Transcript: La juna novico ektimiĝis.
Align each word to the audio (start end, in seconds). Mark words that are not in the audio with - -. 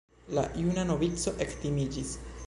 La 0.37 0.45
juna 0.61 0.81
novico 0.93 1.33
ektimiĝis. 1.45 2.15